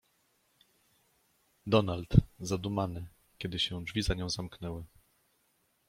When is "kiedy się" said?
3.37-3.83